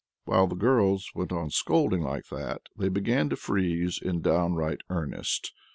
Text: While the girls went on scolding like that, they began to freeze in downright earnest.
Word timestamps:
While 0.25 0.47
the 0.47 0.55
girls 0.55 1.11
went 1.13 1.31
on 1.31 1.51
scolding 1.51 2.01
like 2.01 2.29
that, 2.31 2.63
they 2.75 2.89
began 2.89 3.29
to 3.29 3.35
freeze 3.35 3.99
in 4.01 4.21
downright 4.21 4.81
earnest. 4.89 5.53